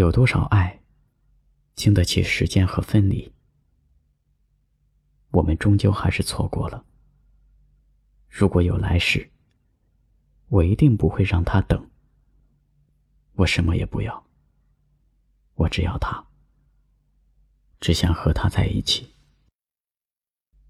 [0.00, 0.80] 有多少爱，
[1.74, 3.30] 经得起时间和分离？
[5.30, 6.86] 我们终究还是错过了。
[8.26, 9.30] 如果有来世，
[10.48, 11.90] 我一定不会让他等。
[13.34, 14.24] 我什么也不要，
[15.56, 16.26] 我只要他，
[17.78, 19.06] 只想和他在一起。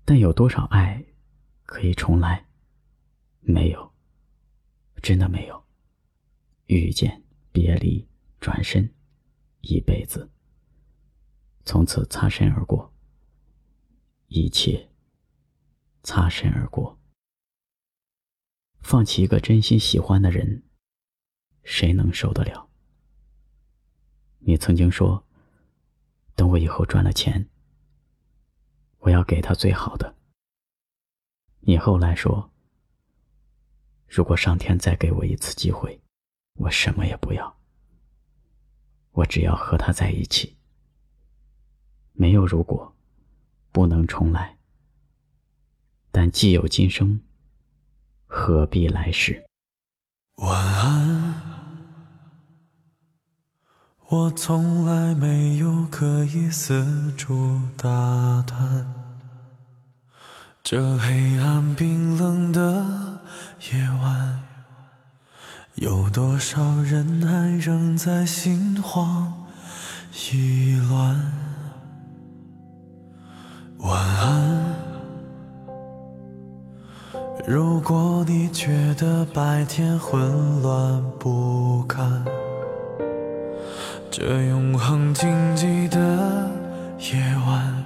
[0.05, 1.05] 但有多少爱
[1.67, 2.45] 可以重来？
[3.43, 3.93] 没有，
[5.01, 5.65] 真的没有。
[6.67, 7.23] 遇见、
[7.53, 8.05] 别离、
[8.41, 8.93] 转身，
[9.61, 10.31] 一辈子，
[11.65, 12.93] 从此擦身而过，
[14.29, 14.91] 一切
[16.03, 16.99] 擦身而过。
[18.81, 20.63] 放弃一个真心喜欢的人。
[21.63, 22.71] 谁能受得了？
[24.39, 25.25] 你曾经说，
[26.35, 27.49] 等我以后赚了钱，
[29.01, 30.17] 我要给他最好的。
[31.61, 32.51] 你后来说，
[34.09, 36.01] 如果上天再给我一次机会，
[36.55, 37.60] 我什么也不要，
[39.21, 40.57] 我只要和他在一起。
[42.13, 42.95] 没有如果，
[43.73, 44.57] 不能重来。
[46.11, 47.21] 但既有今生，
[48.27, 49.45] 何必来世？
[50.37, 51.35] 晚安。
[54.09, 58.93] 我从来没有刻意四处打探，
[60.63, 63.21] 这黑暗冰冷的
[63.71, 64.00] 夜晚，
[65.81, 69.33] 有多少人还仍在心慌
[70.31, 71.19] 意乱？
[73.79, 74.75] 晚安，
[77.47, 80.21] 如果你觉得白天混
[80.61, 82.27] 乱不堪。
[84.11, 85.99] 这永恒静寂的
[86.99, 87.83] 夜晚，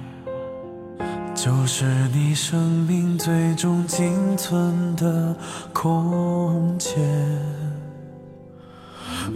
[1.33, 5.33] 就是你生命最终仅存的
[5.71, 7.64] 空间。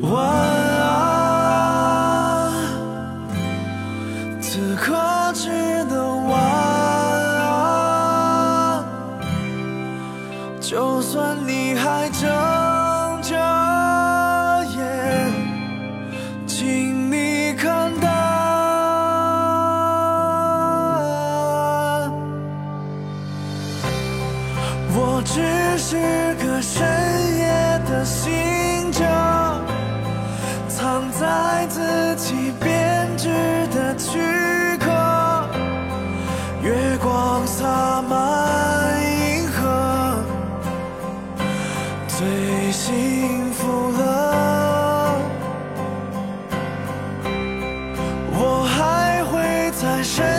[0.01, 2.51] 晚安，
[4.39, 4.93] 此刻
[5.33, 5.49] 只
[5.85, 8.83] 能晚安。
[10.61, 12.30] 就算你还睁
[13.23, 13.36] 着
[14.77, 15.33] 眼，
[16.47, 18.09] 请你看淡。
[24.95, 25.97] 我只是
[26.35, 26.87] 个深
[27.37, 29.03] 夜的行者，
[30.79, 33.27] 藏在自己编织
[33.67, 34.89] 的躯壳，
[36.63, 40.23] 月光洒满银河，
[42.07, 45.19] 最幸福了。
[48.31, 50.39] 我还会在身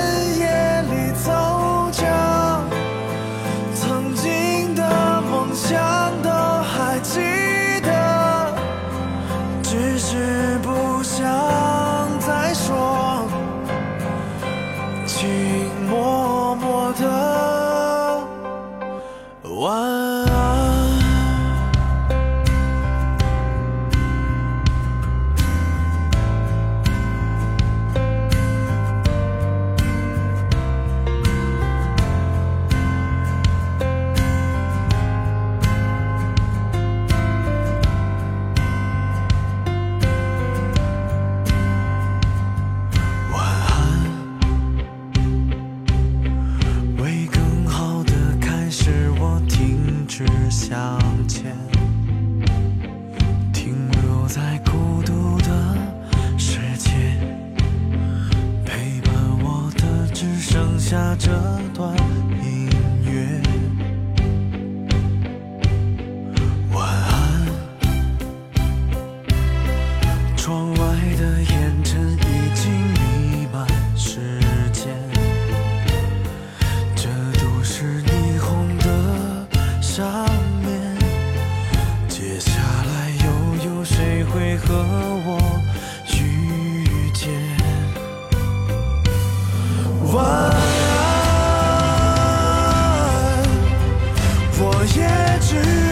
[61.23, 61.31] 这
[61.75, 61.95] 段
[62.43, 62.71] 音
[63.05, 63.43] 乐，
[66.73, 67.47] 晚安。
[70.35, 70.79] 窗外
[71.19, 74.41] 的烟尘已经弥漫世
[74.73, 74.89] 间，
[76.97, 79.47] 这都市霓虹的
[79.83, 80.27] 上
[80.65, 80.97] 面，
[82.09, 83.27] 接下来又
[83.71, 85.10] 有谁会和
[95.51, 95.90] 是。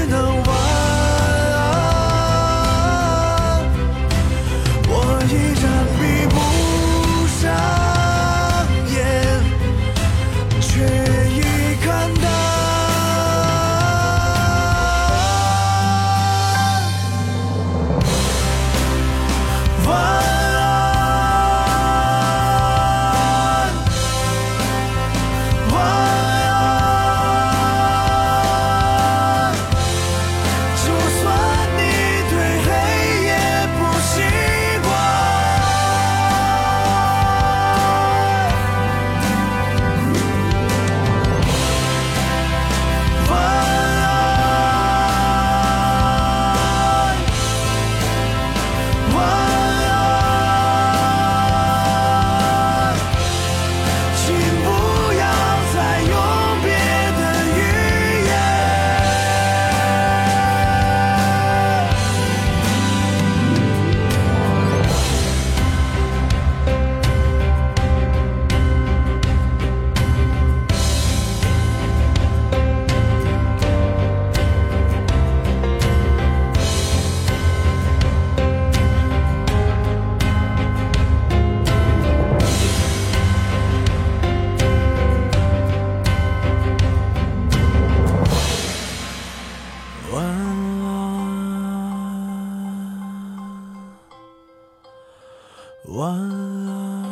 [95.91, 97.07] 晚安，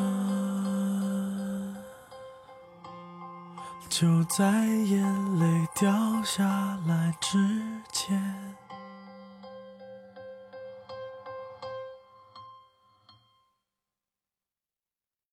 [3.89, 5.91] 就在眼泪掉
[6.23, 6.45] 下
[6.87, 7.39] 来之
[7.91, 8.21] 前。